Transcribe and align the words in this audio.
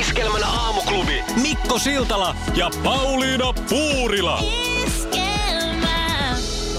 Iskelmän 0.00 0.44
aamuklubi. 0.44 1.24
Mikko 1.42 1.78
Siltala 1.78 2.36
ja 2.56 2.70
Pauliina 2.84 3.52
Puurila. 3.68 4.42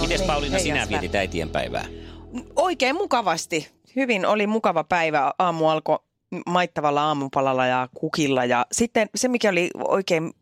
Mites 0.01 0.21
Pauliina 0.21 0.53
hei, 0.53 0.63
sinä 0.63 0.87
vietit 0.89 1.15
äitien 1.15 1.49
päivää? 1.49 1.85
Oikein 2.55 2.95
mukavasti. 2.95 3.69
Hyvin 3.95 4.25
oli 4.25 4.47
mukava 4.47 4.83
päivä. 4.83 5.33
Aamu 5.39 5.67
alkoi 5.69 5.99
maittavalla 6.45 7.03
aamupalalla 7.03 7.65
ja 7.65 7.89
kukilla. 7.93 8.45
Ja 8.45 8.65
sitten 8.71 9.09
se, 9.15 9.27
mikä 9.27 9.49
oli 9.49 9.69
oikein 9.77 10.33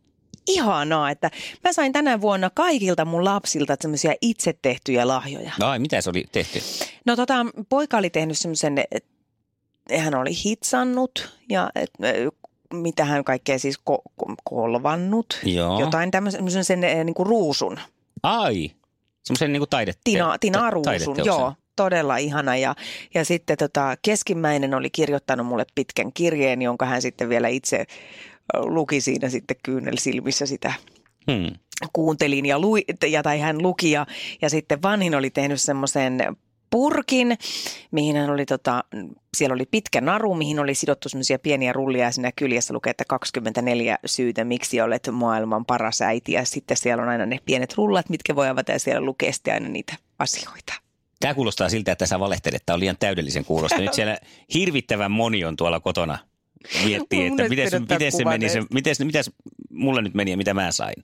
ihanaa, 0.48 1.12
että 1.12 1.32
mä 1.64 1.74
sain 1.74 1.94
tänä 1.94 2.22
vuonna 2.22 2.50
kaikilta 2.50 3.06
mun 3.06 3.26
lapsilta 3.26 3.76
semmoisia 3.82 4.14
itse 4.22 4.54
tehtyjä 4.62 5.08
lahjoja. 5.08 5.52
No 5.60 5.68
ai, 5.68 5.80
mitä 5.80 6.02
se 6.02 6.10
oli 6.10 6.26
tehty? 6.32 6.60
No 7.06 7.16
tota, 7.16 7.46
poika 7.70 7.98
oli 7.98 8.10
tehnyt 8.10 8.38
semmoisen, 8.38 8.76
hän 10.00 10.16
oli 10.16 10.32
hitsannut 10.46 11.30
ja 11.50 11.70
mitä 12.76 13.06
hän 13.06 13.24
kaikkea 13.24 13.60
siis 13.60 13.80
ko- 13.90 14.12
ko- 14.24 14.36
kolvannut. 14.44 15.40
Joo. 15.44 15.80
Jotain 15.80 16.12
tämmöisen 16.12 16.64
sen 16.66 16.84
eh, 16.84 17.04
niin 17.06 17.14
kuin 17.14 17.28
ruusun. 17.28 17.80
Ai, 18.24 18.72
semmoisen 19.24 19.54
niinku 19.54 19.68
taidette. 19.68 20.02
Tina, 20.04 20.38
Tina 20.40 20.60
ta- 20.60 20.70
Ruusun, 20.70 21.18
joo, 21.24 21.54
todella 21.76 22.18
ihana. 22.18 22.58
Ja, 22.58 22.76
ja 23.14 23.26
sitten 23.26 23.58
tota, 23.58 23.96
keskimmäinen 24.02 24.74
oli 24.74 24.90
kirjoittanut 24.90 25.48
mulle 25.48 25.66
pitkän 25.76 26.14
kirjeen, 26.14 26.62
jonka 26.62 26.86
hän 26.86 27.02
sitten 27.02 27.30
vielä 27.30 27.48
itse 27.48 27.86
luki 28.54 29.02
siinä 29.02 29.30
sitten 29.30 29.58
kyynel 29.64 29.96
silmissä 30.00 30.46
sitä 30.46 30.74
Hmm. 31.32 31.52
kuuntelin 31.94 32.46
ja, 32.46 32.60
lui, 32.60 32.84
ja 33.10 33.24
tai 33.24 33.40
hän 33.40 33.62
luki 33.62 33.92
ja, 33.92 34.06
ja 34.42 34.50
sitten 34.50 34.82
vanhin 34.82 35.16
oli 35.16 35.30
tehnyt 35.30 35.62
semmoisen 35.62 36.18
purkin, 36.76 37.38
mihin 37.92 38.16
hän 38.16 38.30
oli 38.30 38.46
tota, 38.46 38.84
siellä 39.38 39.54
oli 39.54 39.66
pitkä 39.66 40.02
naru, 40.02 40.36
mihin 40.36 40.60
oli 40.60 40.76
sidottu 40.76 41.10
semmoisia 41.10 41.40
pieniä 41.40 41.74
rullia 41.74 42.06
ja 42.06 42.12
siinä 42.12 42.32
kyljessä 42.36 42.74
lukee, 42.74 42.92
että 42.92 43.04
24 43.08 43.98
syytä, 44.06 44.44
miksi 44.44 44.82
olet 44.82 45.10
maailman 45.12 45.66
paras 45.66 46.02
äiti 46.02 46.32
ja 46.32 46.46
sitten 46.46 46.78
siellä 46.78 47.04
on 47.04 47.10
aina 47.10 47.26
ne 47.26 47.40
pienet 47.46 47.74
rullat, 47.74 48.10
mitkä 48.10 48.36
voi 48.36 48.48
avata 48.50 48.72
ja 48.72 48.80
siellä 48.80 49.06
lukee 49.06 49.32
sitten 49.32 49.54
aina 49.54 49.70
niitä 49.70 49.96
asioita. 50.20 50.74
Tämä 51.20 51.34
kuulostaa 51.34 51.70
siltä, 51.70 51.92
että 51.92 52.06
sä 52.06 52.20
valehtelet. 52.20 52.64
Tämä 52.66 52.74
on 52.74 52.80
liian 52.80 52.98
täydellisen 53.00 53.46
kuulosta. 53.46 53.78
Nyt 53.78 53.94
siellä 53.94 54.18
hirvittävän 54.54 55.12
moni 55.12 55.46
on 55.46 55.56
tuolla 55.56 55.80
kotona 55.80 56.18
miettii, 56.86 57.28
että 57.28 57.50
miten, 57.50 57.50
vedetään 57.50 57.82
miten 57.82 58.12
se 58.12 58.26
meni, 58.26 58.50
se, 58.50 58.64
miten, 58.74 58.96
mitäs 59.04 59.32
mulle 59.70 60.02
nyt 60.02 60.14
meni 60.14 60.32
ja 60.32 60.38
mitä 60.38 60.54
mä 60.54 60.72
sain. 60.72 61.04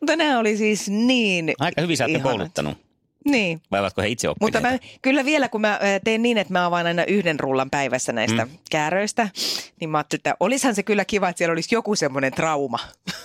Mutta 0.00 0.16
nämä 0.16 0.38
oli 0.38 0.56
siis 0.56 0.88
niin 0.88 1.52
Aika 1.58 1.80
hyvin 1.80 1.96
sä 1.96 2.06
kouluttanut. 2.22 2.85
Niin, 3.26 3.62
Vai 3.70 3.80
ovatko 3.80 4.02
he 4.02 4.08
itse 4.08 4.28
Mutta 4.40 4.58
oppineita? 4.58 4.84
mä, 4.84 4.90
kyllä 5.02 5.24
vielä, 5.24 5.48
kun 5.48 5.60
mä 5.60 5.72
äh, 5.72 5.80
teen 6.04 6.22
niin, 6.22 6.38
että 6.38 6.52
mä 6.52 6.66
avaan 6.66 6.86
aina 6.86 7.04
yhden 7.04 7.40
rullan 7.40 7.70
päivässä 7.70 8.12
näistä 8.12 8.44
mm. 8.44 8.50
kääröistä, 8.70 9.28
niin 9.80 9.90
mä 9.90 9.98
ajattelin, 9.98 10.18
että 10.20 10.34
olisihan 10.40 10.74
se 10.74 10.82
kyllä 10.82 11.04
kiva, 11.04 11.28
että 11.28 11.38
siellä 11.38 11.52
olisi 11.52 11.74
joku 11.74 11.96
semmoinen 11.96 12.32
trauma. 12.32 12.78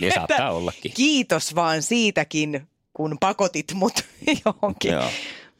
Ja 0.00 0.12
saattaa 0.14 0.50
ollakin. 0.52 0.92
Kiitos 0.94 1.54
vaan 1.54 1.82
siitäkin, 1.82 2.66
kun 2.94 3.16
pakotit 3.20 3.72
mut 3.74 3.92
johonkin. 4.44 4.92
Joo. 4.92 5.04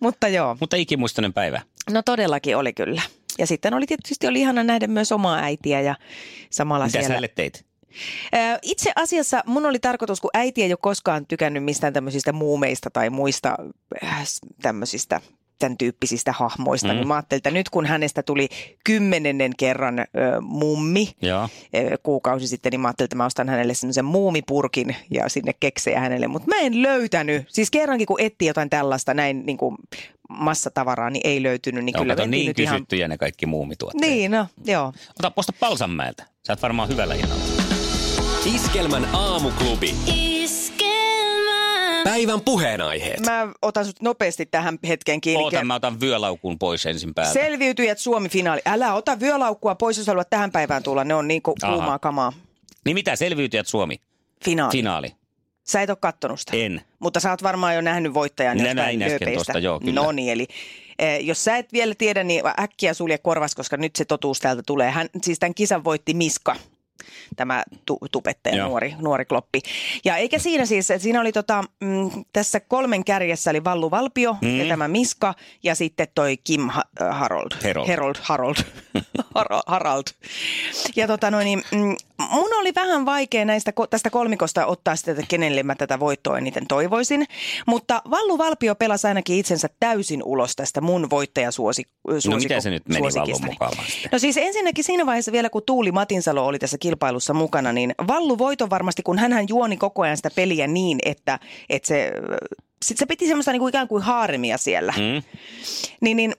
Mutta 0.01 0.29
joo, 0.29 0.57
Mutta 0.61 0.77
ikimuistoinen 0.77 1.33
päivä. 1.33 1.61
no 1.91 2.03
todellakin 2.03 2.57
oli 2.57 2.73
kyllä. 2.73 3.03
Ja 3.39 3.47
sitten 3.47 3.75
oli 3.75 3.87
tietysti 3.87 4.27
oli 4.27 4.41
ihana 4.41 4.65
nähdä 4.65 4.87
myös 4.87 5.13
omaa 5.13 5.39
äitiä 5.39 5.81
ja 5.81 5.95
samalla 6.51 6.85
Mitä 6.85 6.93
sä 6.93 7.01
siellä. 7.01 7.09
hänelle 7.09 7.29
teit? 7.29 7.65
Itse 8.63 8.93
asiassa 8.97 9.43
mun 9.47 9.67
oli 9.67 9.79
tarkoitus, 9.79 10.21
kun 10.21 10.31
äiti 10.35 10.63
ei 10.63 10.73
ole 10.73 10.79
koskaan 10.83 11.27
tykännyt 11.27 11.65
mistään 11.65 11.93
tämmöisistä 11.93 12.33
muumeista 12.33 12.91
tai 12.91 13.11
muista 13.11 13.57
äh, 14.05 14.23
tämmöisistä 14.63 15.21
tämän 15.59 15.79
tyyppisistä 15.79 16.33
hahmoista, 16.33 16.87
Mm. 16.89 16.93
mm. 16.93 16.97
niin 16.99 17.09
mä 17.09 17.15
ajattelin, 17.15 17.39
että 17.39 17.51
nyt 17.51 17.71
kun 17.71 17.87
hänestä 17.87 18.23
tuli 18.23 18.49
kymmenennen 18.85 19.53
kerran 19.59 19.99
ö, 19.99 20.05
mummi 20.41 21.09
ö, 21.25 21.99
kuukausi 22.03 22.47
sitten, 22.47 22.71
niin 22.71 22.81
mä 22.81 22.89
ajattelin, 22.89 23.07
että 23.07 23.17
mä 23.17 23.27
ostan 23.27 23.49
hänelle 23.49 23.75
semmoisen 23.75 24.05
muumipurkin 24.05 24.97
ja 25.11 25.29
sinne 25.29 25.53
keksejä 25.61 26.01
hänelle, 26.01 26.27
mutta 26.29 26.49
mä 26.49 26.57
en 26.61 26.83
löytänyt. 26.83 27.45
Siis 27.49 27.71
kerrankin 27.71 28.07
kun 28.07 28.21
etti 28.21 28.47
jotain 28.47 28.71
tällaista 28.71 29.15
näin 29.15 29.47
niin 29.47 29.59
kuin 29.59 29.77
massatavaraa, 30.29 31.11
niin 31.11 31.27
ei 31.27 31.43
löytynyt, 31.43 31.85
niin 31.85 31.95
Joo, 31.97 32.03
kyllä 32.03 32.17
kato, 32.17 32.27
niin 32.29 32.47
nyt 32.47 32.59
ihan... 32.59 32.75
kysyttyjä 32.77 33.09
ne 33.09 33.19
kaikki 33.19 33.47
muumituotteet. 33.47 34.11
Niin, 34.11 34.31
no, 34.31 34.47
joo. 34.65 34.93
Ota 35.19 35.31
posta 35.31 35.53
Palsanmäeltä. 35.61 36.25
Sä 36.47 36.53
oot 36.53 36.63
varmaan 36.63 36.89
hyvällä 36.89 37.15
hinnalla. 37.15 37.62
Iskelmän 38.47 39.09
aamuklubi. 39.13 39.95
Päivän 42.05 42.41
puheenaiheet. 42.41 43.21
Mä 43.21 43.49
otan 43.63 43.85
sut 43.85 44.01
nopeasti 44.01 44.47
tähän 44.47 44.79
hetkeen 44.89 45.21
kiinni. 45.21 45.45
Oota, 45.45 45.65
mä 45.65 45.75
otan 45.75 46.01
vyölaukun 46.01 46.59
pois 46.59 46.87
ensin 46.87 47.15
päältä. 47.15 47.33
Selviytyjät 47.33 47.99
Suomi-finaali. 47.99 48.61
Älä 48.67 48.95
ota 48.95 49.21
vyölaukkua 49.21 49.75
pois, 49.75 49.99
jos 49.99 50.07
haluat 50.07 50.31
tähän 50.31 50.51
päivään 50.51 50.83
tulla. 50.83 51.05
Ne 51.05 51.15
on 51.15 51.29
niin 51.29 51.43
kuumaa 51.43 51.99
kamaa. 51.99 52.33
Niin 52.85 52.95
mitä, 52.95 53.17
selviytyjät 53.17 53.67
Suomi? 53.67 54.01
Finaali. 54.45 54.73
Finaali. 54.73 55.13
Sä 55.65 55.83
et 55.83 55.91
ole 55.91 55.99
kattonut 56.01 56.41
sitä. 56.41 56.57
En. 56.57 56.81
Mutta 56.99 57.21
sä 57.21 57.31
oot 57.31 57.43
varmaan 57.43 57.75
jo 57.75 57.81
nähnyt 57.81 58.15
voittajan 58.15 58.57
Minä 58.57 58.69
jostain 58.69 58.99
näin 58.99 59.13
äsken 59.13 59.35
tuosta, 59.35 59.59
joo, 59.59 59.81
kyllä. 59.81 59.93
No 59.93 60.13
niin, 60.13 60.33
eli 60.33 60.47
eh, 60.99 61.21
jos 61.21 61.45
sä 61.45 61.57
et 61.57 61.73
vielä 61.73 61.95
tiedä, 61.99 62.25
niin 62.25 62.43
äkkiä 62.61 62.95
sulje 62.95 63.19
korvas, 63.19 63.55
koska 63.55 63.77
nyt 63.77 63.97
se 63.97 64.05
totuus 64.05 64.39
täältä 64.39 64.63
tulee. 64.67 64.91
Hän, 64.91 65.09
siis 65.23 65.39
tämän 65.39 65.55
kisan 65.55 65.85
voitti 65.85 66.15
Miska 66.15 66.57
tämä 67.37 67.63
tu, 67.87 67.99
tubettaja, 68.13 68.57
Joo. 68.57 68.69
nuori, 68.69 68.95
nuori 68.99 69.25
kloppi. 69.25 69.61
Ja 70.05 70.17
eikä 70.17 70.39
siinä 70.39 70.67
siis, 70.67 70.91
että 70.91 71.03
siinä 71.03 71.21
oli 71.21 71.33
tota, 71.33 71.65
mm, 71.81 72.11
tässä 72.33 72.61
kolmen 72.61 73.05
kärjessä 73.05 73.51
oli 73.51 73.65
Vallu 73.65 73.91
Valpio 73.91 74.37
Mm. 74.43 74.57
ja 74.61 74.69
tämä 74.69 74.89
Miska 74.89 75.35
ja 75.63 75.75
sitten 75.75 76.09
toi 76.15 76.37
Kim 76.37 76.69
ha- 76.69 76.85
Harold. 77.11 77.51
Herold. 77.65 77.87
Herold, 77.89 78.17
Harold. 78.23 78.57
Har- 79.35 79.63
Harald. 79.67 80.05
Ja 80.97 81.07
tota 81.07 81.31
noin, 81.31 81.45
niin, 81.45 81.63
mm, 81.73 81.97
mun 82.31 82.55
oli 82.61 82.73
vähän 82.75 83.07
vaikea 83.07 83.45
näistä, 83.45 83.73
tästä 83.91 84.11
kolmikosta 84.11 84.67
ottaa 84.67 84.97
sitä, 84.97 85.11
että 85.11 85.23
kenelle 85.29 85.63
mä 85.63 85.75
tätä 85.75 86.01
voittoa 86.01 86.39
eniten 86.39 86.67
toivoisin. 86.67 87.27
Mutta 87.67 88.03
Vallu 88.11 88.39
Valpio 88.39 88.75
pelasi 88.75 89.07
ainakin 89.07 89.37
itsensä 89.37 89.69
täysin 89.81 90.23
ulos 90.25 90.57
tästä 90.57 90.81
mun 90.81 91.11
voittajasuosi, 91.11 91.83
No 92.29 92.37
mitä 92.37 92.61
se 92.61 92.71
nyt 92.71 92.89
meni 92.89 93.01
Vallun 93.01 93.13
suosikistani. 93.13 93.53
mukaan 93.53 93.73
sitten? 93.87 94.09
No 94.13 94.19
siis 94.19 94.37
ensinnäkin 94.37 94.85
siinä 94.85 95.07
vaiheessa 95.07 95.33
vielä, 95.33 95.51
kun 95.51 95.63
Tuuli 95.67 95.93
Matinsalo 95.93 96.47
oli 96.47 96.59
tässä 96.59 96.79
kilpailussa 96.79 97.35
mukana, 97.35 97.73
niin 97.73 97.95
Vallu 98.09 98.39
voiton 98.39 98.71
varmasti, 98.71 99.03
kun 99.03 99.19
hän 99.19 99.49
juoni 99.49 99.77
koko 99.77 100.03
ajan 100.03 100.17
sitä 100.17 100.31
peliä 100.37 100.67
niin, 100.67 100.99
että, 101.05 101.39
että 101.71 101.89
se, 101.89 102.13
sit 102.85 102.99
se 102.99 103.07
piti 103.07 103.27
semmoista 103.27 103.53
niin 103.53 103.61
kuin 103.61 103.69
ikään 103.69 103.89
kuin 103.89 104.03
haaremia 104.03 104.59
siellä. 104.59 104.95
Mm? 104.97 105.23
Niin, 106.01 106.17
niin 106.17 106.35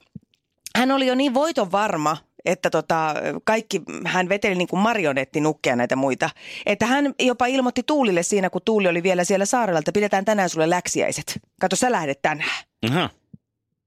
hän 0.75 0.91
oli 0.91 1.07
jo 1.07 1.15
niin 1.15 1.33
voiton 1.33 1.71
varma, 1.71 2.17
että 2.45 2.69
tota, 2.69 3.15
kaikki, 3.43 3.81
hän 4.05 4.29
veteli 4.29 4.55
niin 4.55 4.67
kuin 4.67 4.79
marionettinukkeja 4.79 5.75
näitä 5.75 5.95
muita. 5.95 6.29
Että 6.65 6.85
hän 6.85 7.13
jopa 7.19 7.45
ilmoitti 7.45 7.83
Tuulille 7.83 8.23
siinä, 8.23 8.49
kun 8.49 8.61
Tuuli 8.65 8.87
oli 8.87 9.03
vielä 9.03 9.23
siellä 9.23 9.45
saarella, 9.45 9.79
että 9.79 9.91
pidetään 9.91 10.25
tänään 10.25 10.49
sulle 10.49 10.69
läksiäiset. 10.69 11.39
Kato, 11.61 11.75
sä 11.75 11.91
lähdet 11.91 12.21
tänään. 12.21 12.63
Aha, 12.89 13.09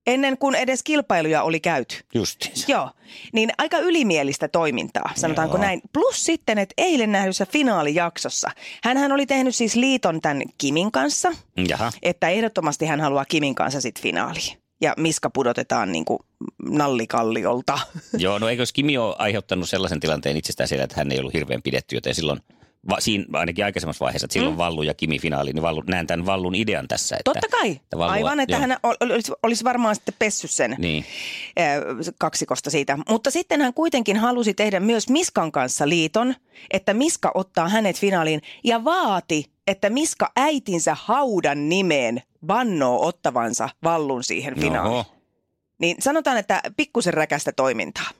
Ennen 0.06 0.38
kuin 0.38 0.54
edes 0.54 0.82
kilpailuja 0.82 1.42
oli 1.42 1.60
käyty. 1.60 1.96
justiinsa. 2.14 2.72
Joo, 2.72 2.90
niin 3.32 3.50
aika 3.58 3.78
ylimielistä 3.78 4.48
toimintaa, 4.48 5.10
sanotaanko 5.14 5.56
Joo. 5.56 5.64
näin. 5.64 5.80
Plus 5.92 6.24
sitten, 6.24 6.58
että 6.58 6.74
eilen 6.78 7.12
nähdyssä 7.12 7.46
finaalijaksossa, 7.46 8.50
hän 8.84 9.12
oli 9.12 9.26
tehnyt 9.26 9.54
siis 9.54 9.76
liiton 9.76 10.20
tämän 10.20 10.42
Kimin 10.58 10.92
kanssa, 10.92 11.32
Jaha. 11.68 11.92
että 12.02 12.28
ehdottomasti 12.28 12.86
hän 12.86 13.00
haluaa 13.00 13.24
Kimin 13.24 13.54
kanssa 13.54 13.80
sitten 13.80 14.02
finaaliin. 14.02 14.58
Ja 14.80 14.94
Miska 14.96 15.30
pudotetaan 15.30 15.92
niin 15.92 16.04
kuin 16.04 16.18
nallikalliolta. 16.68 17.78
Joo, 18.18 18.38
no 18.38 18.48
eikös 18.48 18.72
Kimi 18.72 18.98
ole 18.98 19.14
aiheuttanut 19.18 19.68
sellaisen 19.68 20.00
tilanteen 20.00 20.36
itsestään 20.36 20.68
siellä, 20.68 20.84
että 20.84 20.96
hän 20.96 21.12
ei 21.12 21.18
ollut 21.18 21.34
hirveän 21.34 21.62
pidetty, 21.62 21.96
joten 21.96 22.14
silloin, 22.14 22.40
va, 22.90 22.96
siinä, 23.00 23.24
ainakin 23.32 23.64
aikaisemmassa 23.64 24.04
vaiheessa, 24.04 24.24
että 24.24 24.32
silloin 24.32 24.54
mm. 24.54 24.58
Vallu 24.58 24.82
ja 24.82 24.94
Kimi 24.94 25.18
finaali, 25.18 25.52
niin 25.52 25.62
Vallu, 25.62 25.82
näen 25.86 26.06
tämän 26.06 26.26
Vallun 26.26 26.54
idean 26.54 26.88
tässä. 26.88 27.16
Että, 27.16 27.30
Totta 27.34 27.48
kai, 27.48 27.70
että 27.70 27.96
Vallua- 27.98 28.12
aivan, 28.12 28.40
että 28.40 28.56
joo. 28.56 28.60
hän 28.60 28.76
ol- 28.82 28.96
olisi, 29.00 29.32
olisi 29.42 29.64
varmaan 29.64 29.94
sitten 29.94 30.14
pessy 30.18 30.48
sen 30.48 30.74
Niin, 30.78 31.04
ö, 31.58 32.12
kaksikosta 32.18 32.70
siitä. 32.70 32.98
Mutta 33.08 33.30
sitten 33.30 33.60
hän 33.60 33.74
kuitenkin 33.74 34.16
halusi 34.16 34.54
tehdä 34.54 34.80
myös 34.80 35.08
Miskan 35.08 35.52
kanssa 35.52 35.88
liiton, 35.88 36.34
että 36.70 36.94
Miska 36.94 37.30
ottaa 37.34 37.68
hänet 37.68 37.96
finaaliin 38.00 38.40
ja 38.64 38.84
vaati, 38.84 39.44
että 39.66 39.90
Miska 39.90 40.32
äitinsä 40.36 40.96
haudan 41.00 41.68
nimeen 41.68 42.22
vannoo 42.48 43.06
ottavansa 43.06 43.68
vallun 43.84 44.24
siihen 44.24 44.60
finaaliin. 44.60 44.94
Oho. 44.94 45.04
Niin 45.78 45.96
sanotaan, 46.00 46.36
että 46.36 46.60
pikkusen 46.76 47.14
räkästä 47.14 47.52
toimintaa. 47.52 48.10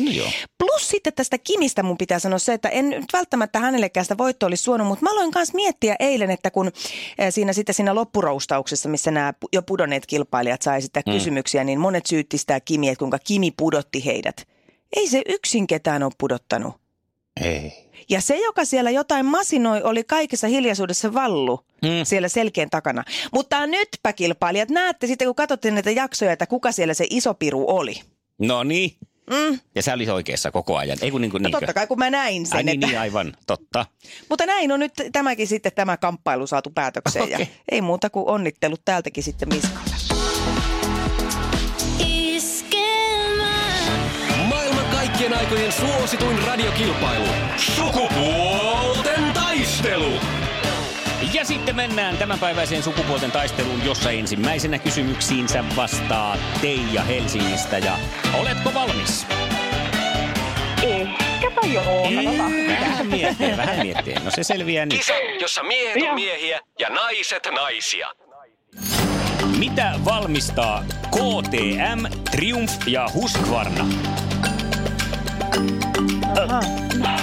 No 0.00 0.10
joo. 0.10 0.28
Plus 0.58 0.88
sitten 0.88 1.12
tästä 1.12 1.38
Kimistä 1.38 1.82
mun 1.82 1.98
pitää 1.98 2.18
sanoa 2.18 2.38
se, 2.38 2.52
että 2.52 2.68
en 2.68 2.90
nyt 2.90 3.12
välttämättä 3.12 3.58
hänellekään 3.58 4.04
sitä 4.04 4.18
voittoa 4.18 4.46
olisi 4.46 4.62
suonut, 4.62 4.86
mutta 4.86 5.04
mä 5.04 5.10
aloin 5.10 5.32
myös 5.34 5.54
miettiä 5.54 5.96
eilen, 5.98 6.30
että 6.30 6.50
kun 6.50 6.70
eh, 7.18 7.32
siinä 7.32 7.52
sitten 7.52 7.74
siinä 7.74 7.94
loppuroustauksessa, 7.94 8.88
missä 8.88 9.10
nämä 9.10 9.34
jo 9.52 9.62
pudonneet 9.62 10.06
kilpailijat 10.06 10.62
sai 10.62 10.82
sitä 10.82 11.02
mm. 11.06 11.12
kysymyksiä, 11.12 11.64
niin 11.64 11.80
monet 11.80 12.06
syytti 12.06 12.38
sitä 12.38 12.60
Kimiä, 12.60 12.92
että 12.92 12.98
kuinka 12.98 13.18
Kimi 13.18 13.50
pudotti 13.50 14.04
heidät. 14.04 14.48
Ei 14.96 15.08
se 15.08 15.22
yksin 15.28 15.66
ketään 15.66 16.02
ole 16.02 16.12
pudottanut. 16.18 16.83
Ei. 17.40 17.84
Ja 18.08 18.20
se, 18.20 18.36
joka 18.36 18.64
siellä 18.64 18.90
jotain 18.90 19.26
masinoi, 19.26 19.82
oli 19.82 20.04
kaikessa 20.04 20.46
hiljaisuudessa 20.46 21.14
vallu 21.14 21.60
mm. 21.82 21.88
siellä 22.04 22.28
selkeän 22.28 22.70
takana. 22.70 23.04
Mutta 23.32 23.66
nytpä 23.66 24.12
kilpailijat, 24.12 24.68
näette 24.68 25.06
sitten 25.06 25.28
kun 25.28 25.34
katsotte 25.34 25.70
näitä 25.70 25.90
jaksoja, 25.90 26.32
että 26.32 26.46
kuka 26.46 26.72
siellä 26.72 26.94
se 26.94 27.06
iso 27.10 27.34
piru 27.34 27.64
oli. 27.68 28.00
No 28.38 28.64
niin. 28.64 28.96
Mm. 29.30 29.58
Ja 29.74 29.82
sä 29.82 29.94
olit 29.94 30.08
oikeassa 30.08 30.50
koko 30.50 30.76
ajan. 30.76 30.98
Ei 31.02 31.10
kun 31.10 31.20
niin 31.20 31.30
kuin 31.30 31.42
No 31.42 31.50
totta 31.50 31.72
kai, 31.72 31.86
kun 31.86 31.98
mä 31.98 32.10
näin 32.10 32.46
sen. 32.46 32.56
Ai 32.56 32.62
niin, 32.62 32.74
että... 32.74 32.86
niin, 32.86 32.98
aivan. 32.98 33.36
Totta. 33.46 33.86
Mutta 34.28 34.46
näin 34.46 34.72
on 34.72 34.80
nyt 34.80 34.92
tämäkin 35.12 35.46
sitten 35.46 35.72
tämä 35.74 35.96
kamppailu 35.96 36.46
saatu 36.46 36.70
päätökseen. 36.70 37.30
Ja 37.30 37.36
Okei. 37.36 37.48
ei 37.70 37.80
muuta 37.80 38.10
kuin 38.10 38.28
onnittelut 38.28 38.80
täältäkin 38.84 39.24
sitten 39.24 39.48
Miskalle. 39.48 39.93
Aikojen 45.44 45.72
suosituin 45.72 46.46
radiokilpailu. 46.46 47.26
Sukupuolten 47.56 49.32
taistelu. 49.34 50.12
Ja 51.34 51.44
sitten 51.44 51.76
mennään 51.76 52.16
tämänpäiväiseen 52.16 52.82
sukupuolten 52.82 53.32
taisteluun, 53.32 53.84
jossa 53.84 54.10
ensimmäisenä 54.10 54.78
kysymyksiinsä 54.78 55.64
vastaa 55.76 56.36
Teija 56.60 57.02
Helsingistä. 57.02 57.78
Ja 57.78 57.98
oletko 58.40 58.74
valmis? 58.74 59.26
Ehkäpä 60.82 61.66
joo. 61.72 62.08
Vähän 62.80 63.06
miettiä, 63.06 63.56
vähän 63.56 63.78
miettiä. 63.78 64.20
No 64.24 64.30
se 64.30 64.44
selviää 64.44 64.86
nyt. 64.86 64.94
Kisa, 64.98 65.14
jossa 65.40 65.62
miehet 65.62 66.02
on 66.08 66.14
miehiä 66.14 66.60
ja 66.78 66.88
naiset 66.88 67.48
naisia. 67.54 68.08
Mitä 69.58 69.92
valmistaa 70.04 70.84
KTM, 71.10 72.04
Triumph 72.30 72.74
ja 72.86 73.06
Husqvarna? 73.14 73.86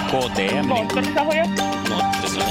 KTM, 0.08 0.54
niin 0.54 0.66
Moottorisahoja, 0.66 1.46
moottori, 1.46 2.44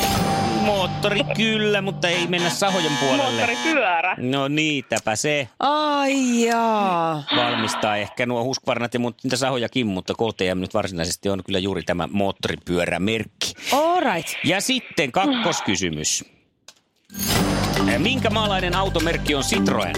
moottori 0.65 1.25
kyllä, 1.37 1.83
mutta 1.83 2.09
ei 2.09 2.27
mennä 2.27 2.51
sahojen 2.51 2.93
puolelle. 3.01 3.25
moottoripyörä. 3.25 4.17
No 4.19 4.49
niitäpä 4.49 5.17
se 5.17 5.49
Ai 5.61 6.45
jaa. 6.47 7.23
valmistaa 7.37 7.97
ehkä 7.97 8.27
nuo 8.27 8.45
Husqvarnat 8.45 8.95
ja 8.95 9.01
niitä 9.01 9.37
sahojakin, 9.37 9.87
mutta 9.87 10.15
KTM 10.15 10.61
nyt 10.61 10.75
varsinaisesti 10.75 11.29
on 11.29 11.45
kyllä 11.45 11.59
juuri 11.59 11.83
tämä 11.83 12.09
moottoripyörämerkki. 12.13 13.55
All 13.73 14.01
right. 14.01 14.29
Ja 14.45 14.61
sitten 14.61 15.13
kakkoskysymys. 15.13 16.25
Minkä 17.99 18.31
maalainen 18.31 18.77
automerkki 18.77 19.35
on 19.35 19.43
Citroen? 19.43 19.95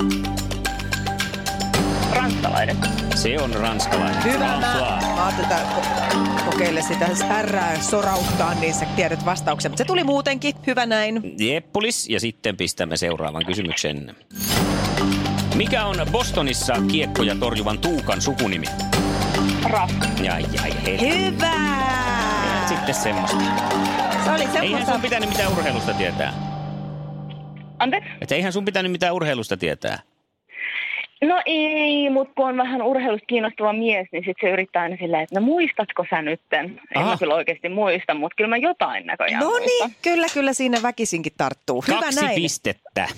Ranskalainen. 2.22 2.76
Se 3.14 3.40
on 3.40 3.54
ranskalainen. 3.54 4.24
Hyvä. 4.24 4.38
Mä, 4.38 4.58
mä 5.16 5.26
ajattelin, 5.26 5.50
että 5.52 5.62
kokeile 6.44 6.82
sitä 6.82 7.06
R 7.42 7.58
sorauttaa, 7.80 8.54
niin 8.54 8.74
sä 8.74 8.86
tiedät 8.96 9.24
vastauksen. 9.24 9.70
Mutta 9.70 9.80
se 9.80 9.86
tuli 9.86 10.04
muutenkin. 10.04 10.54
Hyvä 10.66 10.86
näin. 10.86 11.34
Jeppulis 11.38 12.08
ja 12.08 12.20
sitten 12.20 12.56
pistämme 12.56 12.96
seuraavan 12.96 13.46
kysymyksen. 13.46 14.16
Mikä 15.54 15.86
on 15.86 15.96
Bostonissa 16.10 16.74
kiekkoja 16.90 17.34
torjuvan 17.34 17.78
Tuukan 17.78 18.20
sukunimi? 18.20 18.66
Ras. 19.64 19.90
Jai, 20.22 20.46
jai, 20.52 20.72
hei. 20.86 21.00
Hyvä. 21.00 21.52
Sitten 22.68 22.94
semmoista. 22.94 23.38
Se 24.24 24.30
oli 24.30 24.40
Eihän 24.40 24.52
semmoista. 24.52 24.92
sun 24.92 25.00
pitänyt 25.00 25.28
mitään 25.28 25.52
urheilusta 25.52 25.94
tietää. 25.94 26.32
Anteeksi? 27.78 28.10
Että 28.20 28.34
eihän 28.34 28.52
sun 28.52 28.64
pitänyt 28.64 28.92
mitään 28.92 29.14
urheilusta 29.14 29.56
tietää. 29.56 30.11
No 31.28 31.42
ei, 31.46 32.10
mutta 32.10 32.32
kun 32.36 32.48
on 32.48 32.56
vähän 32.56 32.82
urheilusta 32.82 33.26
kiinnostava 33.26 33.72
mies, 33.72 34.06
niin 34.12 34.24
sitten 34.26 34.48
se 34.48 34.52
yrittää 34.52 34.82
aina 34.82 34.96
silleen, 35.00 35.22
että 35.22 35.40
no 35.40 35.46
muistatko 35.46 36.04
sä 36.10 36.22
nytten? 36.22 36.80
En 36.96 37.02
mä 37.02 37.16
kyllä 37.18 37.34
oikeasti 37.34 37.68
muista, 37.68 38.14
mutta 38.14 38.34
kyllä 38.36 38.48
mä 38.50 38.56
jotain 38.56 39.06
näköjään 39.06 39.40
No 39.40 39.50
muistan. 39.50 39.66
niin, 39.88 39.96
kyllä, 40.02 40.26
kyllä 40.34 40.52
siinä 40.52 40.82
väkisinkin 40.82 41.32
tarttuu. 41.36 41.84
Hyvä 41.88 42.00
Kaksi 42.00 42.20
näin. 42.24 42.34
pistettä. 42.34 43.08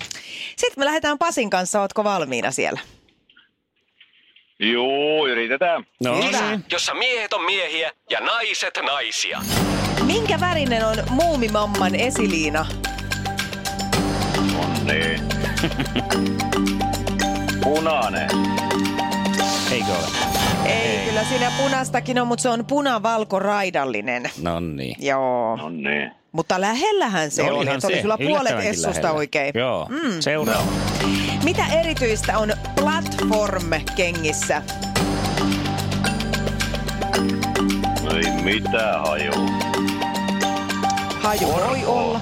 Sitten 0.55 0.81
me 0.81 0.85
lähdetään 0.85 1.17
Pasin 1.17 1.49
kanssa. 1.49 1.81
Ootko 1.81 2.03
valmiina 2.03 2.51
siellä? 2.51 2.79
Joo, 4.59 5.27
yritetään. 5.27 5.85
No 6.03 6.15
Hyvä. 6.15 6.49
niin. 6.49 6.63
Jossa 6.71 6.93
miehet 6.93 7.33
on 7.33 7.45
miehiä 7.45 7.91
ja 8.09 8.19
naiset 8.19 8.79
naisia. 8.85 9.39
Minkä 10.05 10.39
värinen 10.39 10.85
on 10.85 10.95
Muumimamman 11.09 11.95
esiliina? 11.95 12.65
On 14.37 14.87
niin. 14.87 15.19
Punainen. 17.65 18.29
Eikö 19.71 19.91
ole? 19.91 20.07
Ei, 20.65 21.05
kyllä 21.07 21.23
siinä 21.23 21.51
punaistakin 21.63 22.19
on, 22.21 22.27
mutta 22.27 22.41
se 22.41 22.49
on 22.49 22.65
punavalkoraidallinen. 22.65 24.29
No 24.41 24.59
niin. 24.59 24.95
Joo, 24.99 25.51
On 25.53 25.83
niin. 25.83 26.11
mutta 26.31 26.61
lähellähän 26.61 27.31
se 27.31 27.41
oli. 27.43 27.51
Olihan 27.51 27.81
Se 27.81 27.87
oli 27.87 28.01
sulla 28.01 28.17
puolet 28.17 28.55
Essusta 28.65 28.89
lähellä. 28.89 29.11
oikein. 29.11 29.51
Joo, 29.55 29.87
mm. 29.89 30.19
seuraava. 30.19 30.71
Mitä 31.43 31.65
erityistä 31.81 32.37
on 32.37 32.53
platform-kengissä? 32.81 34.61
Ei 38.15 38.31
mitään 38.43 38.99
hajua. 39.07 39.49
Haju 41.21 41.47
voi 41.47 41.85
olla. 41.85 42.19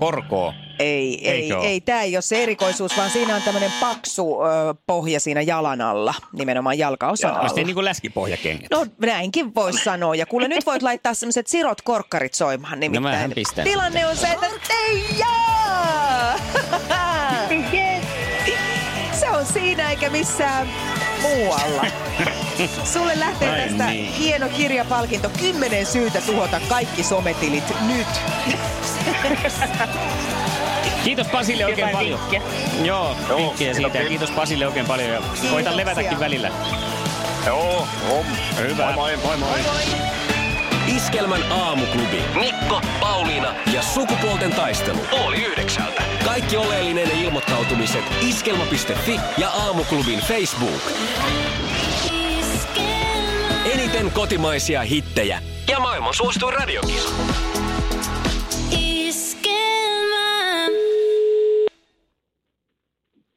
Korkoo. 0.00 0.54
Ei, 0.78 1.28
ei, 1.30 1.42
Eikö 1.42 1.58
ei. 1.60 1.80
Tämä 1.80 2.02
ei 2.02 2.16
ole 2.16 2.22
se 2.22 2.42
erikoisuus, 2.42 2.96
vaan 2.96 3.10
siinä 3.10 3.36
on 3.36 3.42
tämmöinen 3.42 3.72
paksu 3.80 4.42
ö, 4.44 4.74
pohja 4.86 5.20
siinä 5.20 5.40
jalan 5.40 5.80
alla, 5.80 6.14
nimenomaan 6.32 6.78
jalkaosan 6.78 7.30
No 7.30 7.36
alla. 7.36 7.48
sitten 7.48 7.66
niin 7.66 7.74
kuin 7.74 7.84
läskipohjakengät. 7.84 8.70
No 8.70 8.86
näinkin 9.00 9.54
voisi 9.54 9.84
sanoa. 9.84 10.14
Ja 10.14 10.26
kuule 10.26 10.48
nyt 10.48 10.66
voit 10.66 10.82
laittaa 10.82 11.14
semmoiset 11.14 11.46
sirot 11.46 11.82
korkkarit 11.82 12.34
soimaan 12.34 12.80
nimittäin. 12.80 13.02
mähän 13.16 13.32
pistän 13.34 13.64
Tilanne 13.64 14.06
on 14.06 14.16
se, 14.16 14.26
että 14.26 14.46
Teija! 14.68 15.26
Yes. 17.72 18.04
Se 19.20 19.30
on 19.30 19.46
siinä 19.46 19.90
eikä 19.90 20.10
missään 20.10 20.68
muualla. 21.22 21.86
Sulle 22.92 23.20
lähtee 23.20 23.50
Ai 23.50 23.68
tästä 23.68 23.86
niin. 23.86 24.12
hieno 24.12 24.48
kirjapalkinto. 24.48 25.30
Kymmenen 25.40 25.86
syytä 25.86 26.20
tuhota 26.20 26.60
kaikki 26.68 27.02
sometilit 27.02 27.64
nyt. 27.86 28.06
Kiitos 31.04 31.26
Pasille 31.26 31.64
oikein 31.64 31.78
Jotain 31.88 31.96
paljon. 31.96 32.20
vinkkiä. 32.20 32.42
Joo, 32.84 33.16
Joo, 33.28 33.38
vinkkiä 33.38 33.74
siitä. 33.74 33.88
Ja 33.88 33.90
kiitos. 33.92 34.08
kiitos 34.08 34.30
Pasille 34.30 34.66
oikein 34.66 34.86
paljon. 34.86 35.10
Ja 35.10 35.22
koita 35.50 35.76
levätäkin 35.76 36.20
välillä. 36.20 36.50
Joo, 37.46 37.88
on. 38.10 38.24
Hyvä. 38.58 38.92
Moi 38.92 39.16
moi. 39.16 39.36
moi, 39.36 39.62
moi. 39.62 39.82
Iskelmän 40.96 41.52
aamuklubi. 41.52 42.22
Mikko, 42.40 42.80
Pauliina 43.00 43.54
ja 43.72 43.82
sukupuolten 43.82 44.50
taistelu. 44.54 44.98
Oli 45.24 45.44
yhdeksältä. 45.44 46.02
Kaikki 46.24 46.56
oleellinen 46.56 47.10
ilmoittautumiset 47.10 48.04
iskelma.fi 48.20 49.20
ja 49.38 49.48
aamuklubin 49.50 50.18
Facebook. 50.20 50.82
Eniten 53.72 54.10
kotimaisia 54.10 54.82
hittejä 54.82 55.42
ja 55.68 55.80
maailman 55.80 56.14
suosituin 56.14 56.54
radiokisa. 56.54 57.08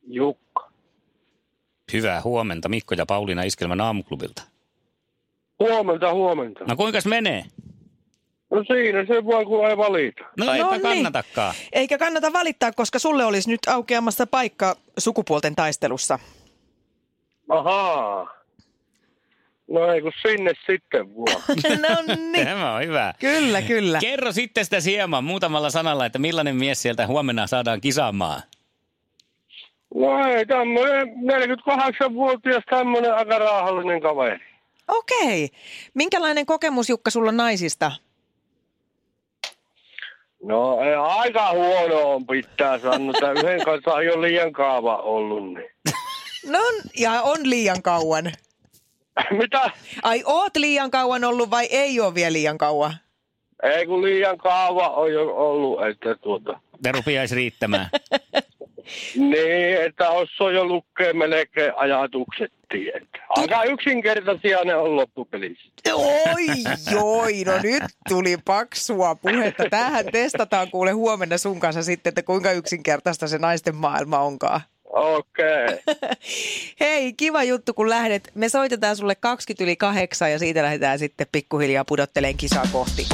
Jukka. 0.07 0.69
Hyvää 1.93 2.21
huomenta 2.21 2.69
Mikko 2.69 2.95
ja 2.97 3.05
Pauliina 3.05 3.43
Iskelmän 3.43 3.81
aamuklubilta. 3.81 4.43
Huomenta, 5.59 6.13
huomenta. 6.13 6.63
No 6.65 6.75
kuinkas 6.75 7.05
menee? 7.05 7.45
No 8.51 8.63
siinä 8.63 9.05
se 9.05 9.25
vaan, 9.25 9.45
kun 9.45 9.69
ei 9.69 9.77
valita. 9.77 10.23
No 10.37 10.53
eipä 10.53 10.71
niin. 10.71 10.81
kannatakaan. 10.81 11.55
Eikä 11.71 11.97
kannata 11.97 12.33
valittaa, 12.33 12.71
koska 12.71 12.99
sulle 12.99 13.25
olisi 13.25 13.49
nyt 13.49 13.59
aukeamassa 13.67 14.27
paikka 14.27 14.75
sukupuolten 14.97 15.55
taistelussa. 15.55 16.19
Ahaa. 17.49 18.36
No 19.67 19.91
ei 19.93 20.01
kun 20.01 20.11
sinne 20.27 20.51
sitten 20.71 21.15
vaan. 21.15 21.41
no 22.07 22.15
niin. 22.15 22.47
Tämä 22.47 22.75
on 22.75 22.83
hyvä. 22.83 23.13
Kyllä, 23.19 23.61
kyllä. 23.61 23.99
Kerro 23.99 24.31
sitten 24.31 24.65
sitä 24.65 24.77
hieman 24.85 25.23
muutamalla 25.23 25.69
sanalla, 25.69 26.05
että 26.05 26.19
millainen 26.19 26.55
mies 26.55 26.81
sieltä 26.81 27.07
huomenna 27.07 27.47
saadaan 27.47 27.81
kisaamaan. 27.81 28.41
No 29.95 30.27
ei, 30.27 30.45
tämmönen 30.45 31.07
48-vuotias 31.07 32.63
tämmönen 32.69 33.13
aika 33.15 33.39
raahallinen 33.39 34.01
kaveri. 34.01 34.39
Okei. 34.87 35.49
Minkälainen 35.93 36.45
kokemus 36.45 36.89
Jukka 36.89 37.09
sulla 37.11 37.31
naisista? 37.31 37.91
No 40.43 40.79
ei, 40.81 40.95
aika 40.95 41.51
huono 41.51 42.13
on 42.13 42.27
pitää 42.27 42.79
sanoa, 42.79 43.11
että 43.15 43.31
yhden 43.31 43.65
kanssa 43.65 43.93
on 43.93 44.05
jo 44.05 44.21
liian 44.21 44.53
kaava 44.53 44.97
ollut. 44.97 45.53
Niin. 45.53 45.69
No 46.47 46.59
ja 46.97 47.21
on 47.21 47.49
liian 47.49 47.81
kauan. 47.81 48.31
Mitä? 49.41 49.71
Ai 50.03 50.23
oot 50.25 50.55
liian 50.55 50.91
kauan 50.91 51.23
ollut 51.23 51.51
vai 51.51 51.65
ei 51.65 51.99
ole 51.99 52.15
vielä 52.15 52.33
liian 52.33 52.57
kauan? 52.57 52.93
Ei 53.63 53.85
kun 53.85 54.03
liian 54.03 54.37
kauan 54.37 54.91
on 54.91 55.13
jo 55.13 55.35
ollut, 55.35 55.87
että 55.87 56.15
tuota... 56.15 56.59
Ne 56.83 56.91
rupiaisi 56.91 57.35
riittämään. 57.35 57.89
Niin, 59.15 59.81
että 59.85 60.09
osaa 60.09 60.51
jo 60.51 60.65
lukea 60.65 61.13
melkein 61.13 61.73
ajatukset 61.75 62.53
tietää. 62.69 63.25
Aika 63.29 63.63
yksinkertaisia 63.63 64.63
ne 64.63 64.75
on 64.75 64.95
loppupelissä. 64.95 65.71
Oi, 65.93 66.45
joi, 66.91 67.43
no 67.43 67.51
nyt 67.63 67.83
tuli 68.09 68.37
paksua 68.45 69.15
puhetta. 69.15 69.63
Tähän 69.69 70.05
testataan 70.11 70.71
kuule 70.71 70.91
huomenna 70.91 71.37
sun 71.37 71.59
kanssa 71.59 71.83
sitten, 71.83 72.11
että 72.11 72.23
kuinka 72.23 72.51
yksinkertaista 72.51 73.27
se 73.27 73.37
naisten 73.37 73.75
maailma 73.75 74.19
onkaan. 74.19 74.61
Okei. 74.87 75.65
Okay. 75.65 75.77
Hei, 76.79 77.13
kiva 77.13 77.43
juttu 77.43 77.73
kun 77.73 77.89
lähdet. 77.89 78.31
Me 78.35 78.49
soitetaan 78.49 78.95
sulle 78.95 79.15
20 79.15 79.63
yli 79.63 79.75
kahdeksan 79.75 80.31
ja 80.31 80.39
siitä 80.39 80.63
lähdetään 80.63 80.99
sitten 80.99 81.27
pikkuhiljaa 81.31 81.85
pudotteleen 81.85 82.37
kisaa 82.37 82.65
kohti. 82.71 83.07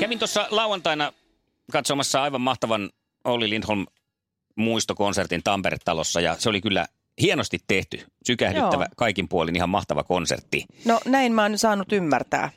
Kävin 0.00 0.18
tuossa 0.18 0.46
lauantaina 0.50 1.12
katsomassa 1.72 2.22
aivan 2.22 2.40
mahtavan 2.40 2.90
Olli 3.24 3.50
Lindholm 3.50 3.86
muistokonsertin 4.56 5.42
Tampere-talossa 5.42 6.20
ja 6.20 6.36
se 6.38 6.48
oli 6.48 6.60
kyllä 6.60 6.86
hienosti 7.20 7.58
tehty, 7.66 8.00
sykähdyttävä, 8.26 8.82
Joo. 8.82 8.94
kaikin 8.96 9.28
puolin 9.28 9.56
ihan 9.56 9.68
mahtava 9.68 10.04
konsertti. 10.04 10.64
No 10.84 11.00
näin 11.04 11.32
mä 11.32 11.42
oon 11.42 11.52
nyt 11.52 11.60
saanut 11.60 11.92
ymmärtää. 11.92 12.50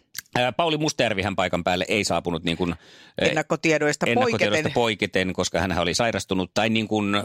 Pauli 0.58 0.78
Mustajärvihän 0.78 1.36
paikan 1.36 1.64
päälle 1.64 1.86
ei 1.88 2.04
saapunut 2.04 2.44
niin 2.44 2.58
kuin, 2.58 2.76
Ennakkotiedoista 3.22 4.06
ennakkotiedoista 4.06 4.70
poiketen. 4.70 4.74
poiketen, 4.74 5.34
koska 5.34 5.60
hän 5.60 5.78
oli 5.78 5.94
sairastunut. 5.94 6.52
Tai 6.54 6.70
niin 6.70 6.88
kuin 6.88 7.16
ö, 7.16 7.24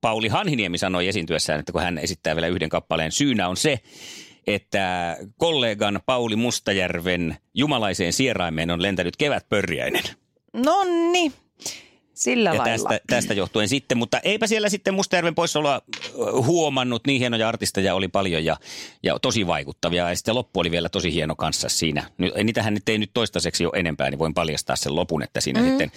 Pauli 0.00 0.28
Hanhiniemi 0.28 0.78
sanoi 0.78 1.08
esiintyessään, 1.08 1.60
että 1.60 1.72
kun 1.72 1.82
hän 1.82 1.98
esittää 1.98 2.36
vielä 2.36 2.46
yhden 2.46 2.68
kappaleen, 2.68 3.12
syynä 3.12 3.48
on 3.48 3.56
se, 3.56 3.80
että 4.46 5.16
kollegan 5.36 6.00
Pauli 6.06 6.36
Mustajärven 6.36 7.36
jumalaiseen 7.54 8.12
sieraimeen 8.12 8.70
on 8.70 8.82
lentänyt 8.82 9.16
kevätpörjäinen. 9.16 10.04
No 10.52 10.84
niin, 11.12 11.32
sillä 12.16 12.50
Ja 12.50 12.58
lailla. 12.58 12.88
tästä, 12.88 13.00
tästä 13.06 13.34
johtuen 13.34 13.68
sitten, 13.68 13.98
mutta 13.98 14.20
eipä 14.20 14.46
siellä 14.46 14.68
sitten 14.68 14.94
Mustajärven 14.94 15.34
poissaoloa 15.34 15.82
huomannut. 16.32 17.06
Niin 17.06 17.20
hienoja 17.20 17.48
artisteja 17.48 17.94
oli 17.94 18.08
paljon 18.08 18.44
ja, 18.44 18.56
ja 19.02 19.18
tosi 19.22 19.46
vaikuttavia. 19.46 20.08
Ja 20.08 20.16
sitten 20.16 20.34
loppu 20.34 20.60
oli 20.60 20.70
vielä 20.70 20.88
tosi 20.88 21.12
hieno 21.12 21.36
kanssa 21.36 21.68
siinä. 21.68 22.10
Nyt, 22.18 22.34
niitähän 22.44 22.74
nyt 22.74 22.88
ei 22.88 22.98
nyt 22.98 23.10
toistaiseksi 23.14 23.66
ole 23.66 23.72
enempää, 23.76 24.10
niin 24.10 24.18
voin 24.18 24.34
paljastaa 24.34 24.76
sen 24.76 24.96
lopun, 24.96 25.22
että 25.22 25.40
siinä 25.40 25.60
mm. 25.60 25.68
sitten 25.68 25.92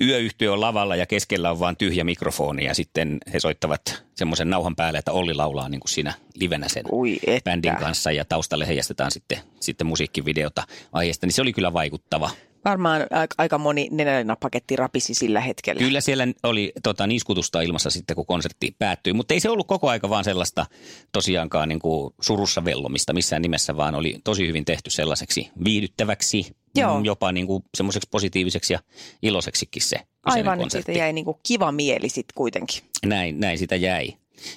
yöyhtiö 0.00 0.52
on 0.52 0.60
lavalla 0.60 0.96
ja 0.96 1.06
keskellä 1.06 1.50
on 1.50 1.60
vaan 1.60 1.76
tyhjä 1.76 2.04
mikrofoni 2.04 2.64
ja 2.64 2.74
sitten 2.74 3.18
he 3.32 3.40
soittavat 3.40 4.02
semmoisen 4.14 4.50
nauhan 4.50 4.76
päälle, 4.76 4.98
että 4.98 5.12
Olli 5.12 5.34
laulaa 5.34 5.68
niin 5.68 5.80
kuin 5.80 5.90
siinä 5.90 6.14
livenä 6.34 6.68
sen 6.68 6.84
Ui 6.92 7.18
että. 7.26 7.50
bändin 7.50 7.76
kanssa 7.76 8.12
ja 8.12 8.24
taustalle 8.24 8.66
heijastetaan 8.66 9.10
sitten, 9.10 9.38
sitten 9.60 9.86
musiikkivideota 9.86 10.62
aiheesta, 10.92 11.26
niin 11.26 11.34
se 11.34 11.42
oli 11.42 11.52
kyllä 11.52 11.72
vaikuttava. 11.72 12.30
Varmaan 12.64 13.06
aika- 13.38 13.58
moni 13.58 13.88
nenäpaketti 13.90 14.76
rapisi 14.76 15.14
sillä 15.14 15.40
hetkellä. 15.40 15.78
Kyllä 15.78 16.00
siellä 16.00 16.26
oli 16.42 16.72
tota, 16.82 17.06
niskutusta 17.06 17.60
ilmassa 17.60 17.90
sitten, 17.90 18.16
kun 18.16 18.26
konsertti 18.26 18.76
päättyi, 18.78 19.12
mutta 19.12 19.34
ei 19.34 19.40
se 19.40 19.50
ollut 19.50 19.66
koko 19.66 19.88
aika 19.88 20.08
vaan 20.08 20.24
sellaista 20.24 20.66
tosiaankaan 21.12 21.68
niin 21.68 21.78
kuin 21.78 22.14
surussa 22.20 22.64
vellomista 22.64 23.12
missään 23.12 23.42
nimessä, 23.42 23.76
vaan 23.76 23.94
oli 23.94 24.18
tosi 24.24 24.46
hyvin 24.46 24.64
tehty 24.64 24.90
sellaiseksi 24.90 25.50
viihdyttäväksi, 25.64 26.56
Joo. 26.74 26.98
mm, 26.98 27.04
jopa 27.04 27.32
niin 27.32 27.46
kuin 27.46 27.64
semmoiseksi 27.76 28.08
positiiviseksi 28.10 28.72
ja 28.72 28.78
iloiseksikin 29.22 29.82
se 29.82 29.96
Aivan, 30.24 30.54
että 30.54 30.62
konsertti. 30.62 30.92
siitä 30.92 30.98
jäi 31.04 31.12
niinku 31.12 31.40
kiva 31.42 31.72
mieli 31.72 32.08
sitten 32.08 32.34
kuitenkin. 32.34 32.82
Näin, 33.06 33.40
näin 33.40 33.58
sitä 33.58 33.76
jäi. 33.76 34.12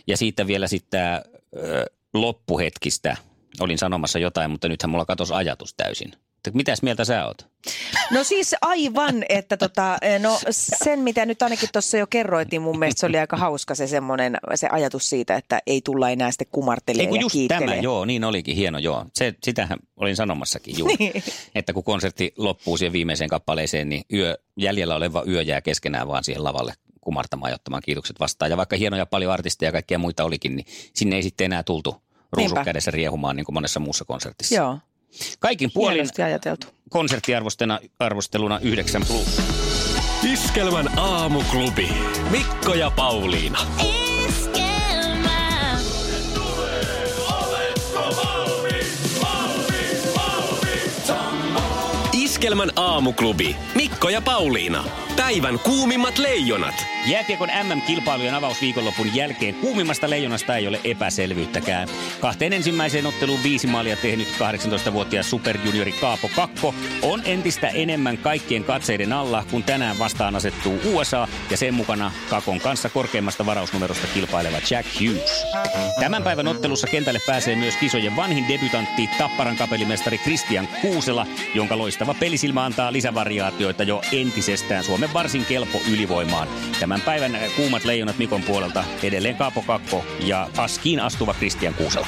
Ja 0.08 0.18
siitä 0.18 0.48
vielä 0.48 0.68
sitten 0.68 1.02
loppuhetkistä 2.14 3.18
olin 3.60 3.78
sanomassa 3.78 4.20
jotain, 4.20 4.52
mutta 4.52 4.68
nythän 4.68 4.90
mulla 4.90 5.06
katosi 5.06 5.34
ajatus 5.34 5.74
täysin. 5.74 6.14
Että 6.48 6.58
Mitäs 6.58 6.82
mieltä 6.82 7.06
sä 7.06 7.26
oot? 7.26 7.48
No 8.12 8.24
siis 8.24 8.56
aivan, 8.62 9.26
että 9.30 9.58
tota, 9.58 9.98
no 10.20 10.40
sen 10.84 11.00
mitä 11.00 11.26
nyt 11.26 11.42
ainakin 11.42 11.70
tuossa 11.74 11.98
jo 11.98 12.08
kerroit, 12.08 12.52
niin 12.52 12.62
mun 12.62 12.80
mielestä 12.80 13.00
se 13.00 13.06
oli 13.06 13.18
aika 13.18 13.38
hauska 13.38 13.76
se 13.76 13.88
semmoinen, 13.88 14.38
se 14.56 14.68
ajatus 14.72 15.10
siitä, 15.10 15.36
että 15.36 15.60
ei 15.68 15.82
tulla 15.82 16.10
enää 16.10 16.32
sitten 16.32 16.48
Ei 17.00 17.08
kun 17.08 17.16
ja 17.16 17.22
just 17.22 17.34
kiittelee. 17.34 17.68
tämä, 17.68 17.76
joo, 17.82 18.06
niin 18.06 18.24
olikin, 18.24 18.56
hieno, 18.56 18.78
joo. 18.80 19.06
Se, 19.14 19.34
sitähän 19.44 19.80
olin 19.96 20.16
sanomassakin 20.16 20.76
juuri, 20.78 20.96
Niin. 21.00 21.24
että 21.56 21.74
kun 21.74 21.84
konsertti 21.84 22.34
loppuu 22.38 22.78
siihen 22.78 22.94
viimeiseen 22.94 23.30
kappaleeseen, 23.30 23.90
niin 23.90 24.04
yö, 24.14 24.38
jäljellä 24.58 24.96
oleva 24.96 25.24
yö 25.28 25.42
jää 25.42 25.62
keskenään 25.62 26.08
vaan 26.08 26.24
siihen 26.24 26.44
lavalle 26.44 26.74
kumartamaan 27.02 27.50
ja 27.52 27.56
ottamaan 27.56 27.84
kiitokset 27.86 28.20
vastaan. 28.20 28.52
Ja 28.52 28.58
vaikka 28.58 28.76
hienoja 28.76 29.06
paljon 29.06 29.32
artisteja 29.34 29.68
ja 29.68 29.72
kaikkia 29.72 30.00
muita 30.00 30.24
olikin, 30.24 30.56
niin 30.56 30.66
sinne 30.94 31.16
ei 31.16 31.24
sitten 31.24 31.46
enää 31.46 31.64
tultu 31.64 31.92
ruusut 32.32 32.56
Niinpä. 32.56 32.66
kädessä 32.66 32.92
riehumaan 32.92 33.36
niin 33.36 33.46
kuin 33.46 33.54
monessa 33.54 33.80
muussa 33.80 34.06
konsertissa. 34.06 34.56
Joo, 34.56 34.78
Kaikin 35.40 35.72
puolin 35.74 36.08
ajateltu. 36.26 36.68
konserttiarvostena 36.90 37.80
arvosteluna 38.00 38.60
9 38.60 39.02
plus. 39.08 39.42
Iskelmän 40.34 41.00
aamuklubi. 41.00 41.90
Mikko 42.32 42.74
ja 42.74 42.92
Pauliina. 42.92 43.60
Iskelmän 52.44 52.72
aamuklubi. 52.76 53.56
Mikko 53.76 54.10
ja 54.10 54.22
Pauliina. 54.22 54.84
Päivän 55.16 55.60
kuumimmat 55.60 56.18
leijonat. 56.18 56.76
Jääkiekon 57.06 57.50
MM-kilpailujen 57.64 58.34
avausviikonlopun 58.36 59.16
jälkeen 59.16 59.56
kuumimmasta 59.56 60.10
leijonasta 60.10 60.56
ei 60.58 60.68
ole 60.68 60.80
epäselvyyttäkään. 60.84 61.88
Kahteen 62.20 62.54
ensimmäiseen 62.54 63.06
otteluun 63.06 63.44
viisi 63.44 63.68
maalia 63.68 63.96
tehnyt 63.96 64.28
18-vuotias 64.28 65.30
superjuniori 65.30 65.92
Kaapo 65.92 66.30
Kakko 66.36 66.76
on 67.02 67.22
entistä 67.26 67.68
enemmän 67.68 68.18
kaikkien 68.18 68.64
katseiden 68.64 69.14
alla, 69.14 69.46
kun 69.52 69.64
tänään 69.64 70.00
vastaan 70.00 70.36
asettuu 70.36 70.80
USA 70.94 71.28
ja 71.50 71.58
sen 71.58 71.74
mukana 71.74 72.12
Kakon 72.30 72.60
kanssa 72.60 72.90
korkeimmasta 72.90 73.46
varausnumerosta 73.46 74.08
kilpaileva 74.14 74.58
Jack 74.72 74.88
Hughes. 75.00 75.46
Tämän 76.00 76.24
päivän 76.24 76.48
ottelussa 76.48 76.88
kentälle 76.88 77.20
pääsee 77.28 77.56
myös 77.56 77.78
kisojen 77.78 78.16
vanhin 78.16 78.46
debutantti 78.48 79.10
Tapparan 79.18 79.58
kapellimestari 79.58 80.18
Christian 80.18 80.68
Kuusela, 80.82 81.28
jonka 81.56 81.78
loistava 81.78 82.14
pelisilmä 82.34 82.66
antaa 82.66 82.94
lisävariaatioita 82.94 83.84
jo 83.84 84.02
entisestään 84.12 84.84
Suomen 84.84 85.14
varsin 85.14 85.46
kelpo 85.46 85.82
ylivoimaan. 85.92 86.48
Tämän 86.80 87.02
päivän 87.02 87.38
kuumat 87.56 87.86
leijonat 87.86 88.18
Mikon 88.18 88.44
puolelta 88.44 88.84
edelleen 89.04 89.36
Kaapo 89.36 89.62
Kakko 89.62 90.06
ja 90.20 90.50
askiin 90.58 91.00
astuva 91.00 91.34
Christian 91.34 91.74
Kuusela. 91.74 92.08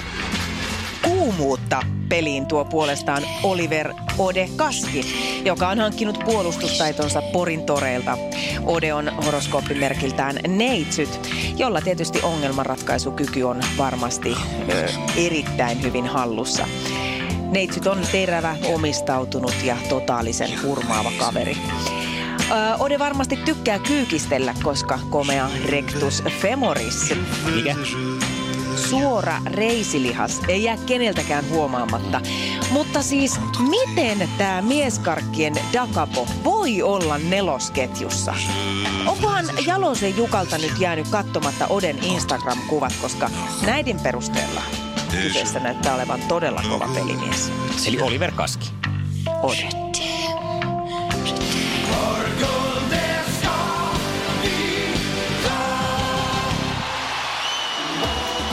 Kuumuutta 1.01 1.81
peliin 2.09 2.45
tuo 2.45 2.65
puolestaan 2.65 3.23
Oliver 3.43 3.93
Ode 4.17 4.49
Kaski, 4.55 5.05
joka 5.45 5.67
on 5.67 5.79
hankkinut 5.79 6.19
puolustustaitonsa 6.25 7.21
Porin 7.21 7.65
toreilta. 7.65 8.17
Ode 8.63 8.93
on 8.93 9.11
horoskooppimerkiltään 9.25 10.39
neitsyt, 10.47 11.19
jolla 11.57 11.81
tietysti 11.81 12.19
ongelmanratkaisukyky 12.23 13.43
on 13.43 13.61
varmasti 13.77 14.35
erittäin 15.17 15.81
hyvin 15.81 16.07
hallussa. 16.07 16.67
Neitsyt 17.51 17.87
on 17.87 18.01
terävä, 18.11 18.55
omistautunut 18.73 19.55
ja 19.63 19.77
totaalisen 19.89 20.49
hurmaava 20.63 21.11
kaveri. 21.19 21.57
Ode 22.79 22.99
varmasti 22.99 23.37
tykkää 23.45 23.79
kyykistellä, 23.79 24.53
koska 24.63 24.99
komea 25.09 25.49
rectus 25.69 26.23
femoris 26.41 27.13
Mikä? 27.55 27.75
suora 28.89 29.41
reisilihas 29.45 30.41
ei 30.47 30.63
jää 30.63 30.77
keneltäkään 30.85 31.49
huomaamatta. 31.49 32.21
Mutta 32.71 33.01
siis, 33.01 33.39
miten 33.69 34.29
tämä 34.37 34.61
mieskarkkien 34.61 35.53
Dakapo 35.73 36.27
voi 36.43 36.81
olla 36.81 37.17
nelosketjussa? 37.17 38.33
Onkohan 39.07 39.45
Jalosen 39.65 40.17
Jukalta 40.17 40.57
nyt 40.57 40.79
jäänyt 40.79 41.07
katsomatta 41.07 41.67
Oden 41.67 41.97
Instagram-kuvat, 42.03 42.93
koska 43.01 43.29
näiden 43.65 43.99
perusteella 43.99 44.61
kyseessä 45.23 45.59
näyttää 45.59 45.95
olevan 45.95 46.19
todella 46.27 46.61
kova 46.69 46.87
pelimies. 46.95 47.51
Eli 47.87 48.01
Oliver 48.01 48.31
Kaski. 48.31 48.69
Ode. 49.43 49.69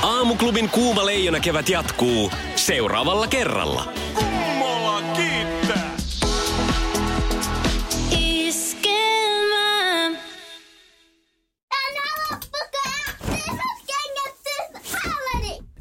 Aamuklubin 0.03 0.69
kuuma 0.69 1.07
leijona 1.07 1.41
kevät 1.41 1.69
jatkuu 1.69 2.33
seuraavalla 2.57 3.27
kerralla. 3.27 4.02